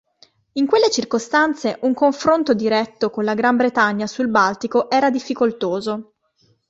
[0.53, 6.15] In quelle circostanze un confronto diretto con la Gran Bretagna sul Baltico era difficoltoso.